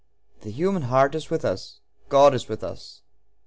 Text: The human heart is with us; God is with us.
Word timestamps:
The 0.41 0.49
human 0.49 0.81
heart 0.81 1.13
is 1.13 1.29
with 1.29 1.45
us; 1.45 1.79
God 2.09 2.33
is 2.33 2.49
with 2.49 2.63
us. 2.63 3.03